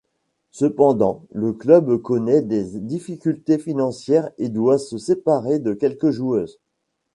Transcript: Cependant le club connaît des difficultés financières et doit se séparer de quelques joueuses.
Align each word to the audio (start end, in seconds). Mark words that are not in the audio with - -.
Cependant 0.49 1.27
le 1.31 1.53
club 1.53 1.97
connaît 1.99 2.41
des 2.41 2.63
difficultés 2.79 3.59
financières 3.59 4.31
et 4.39 4.49
doit 4.49 4.79
se 4.79 4.97
séparer 4.97 5.59
de 5.59 5.73
quelques 5.75 6.09
joueuses. 6.09 6.59